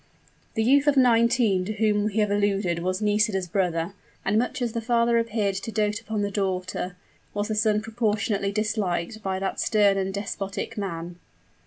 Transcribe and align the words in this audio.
The 0.55 0.63
youth 0.63 0.87
of 0.87 0.97
nineteen 0.97 1.63
to 1.65 1.73
whom 1.73 2.05
we 2.05 2.17
have 2.17 2.31
alluded 2.31 2.79
was 2.79 3.03
Nisida's 3.03 3.47
brother; 3.47 3.93
and 4.25 4.35
much 4.35 4.59
as 4.59 4.71
the 4.71 4.81
father 4.81 5.19
appeared 5.19 5.53
to 5.57 5.71
dote 5.71 6.01
upon 6.01 6.23
the 6.23 6.31
daughter, 6.31 6.97
was 7.35 7.49
the 7.49 7.53
son 7.53 7.81
proportionately 7.83 8.51
disliked 8.51 9.21
by 9.21 9.37
that 9.37 9.59
stern 9.59 9.97
and 9.97 10.11
despotic 10.11 10.75
man. 10.75 11.19